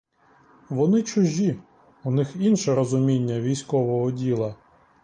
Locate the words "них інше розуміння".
2.11-3.39